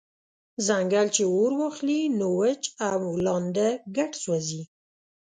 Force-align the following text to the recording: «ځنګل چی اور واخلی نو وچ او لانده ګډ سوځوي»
«ځنګل 0.67 1.07
چی 1.15 1.23
اور 1.33 1.51
واخلی 1.59 2.01
نو 2.17 2.27
وچ 2.39 2.63
او 2.89 2.99
لانده 3.25 3.67
ګډ 3.97 4.11
سوځوي» 4.23 4.63